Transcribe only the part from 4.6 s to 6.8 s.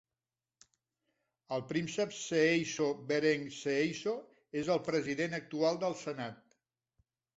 és el president actual del Senat.